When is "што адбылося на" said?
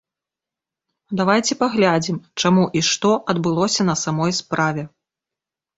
2.91-4.01